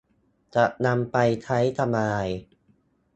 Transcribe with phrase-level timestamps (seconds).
[0.55, 2.17] จะนำไปใช้ทำอะไร